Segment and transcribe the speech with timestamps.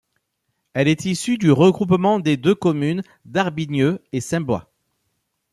[0.73, 4.73] Elle est issue du regroupement des deux communes d'Arbignieu et Saint-Bois.